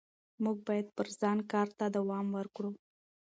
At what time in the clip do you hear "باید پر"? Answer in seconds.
0.67-1.07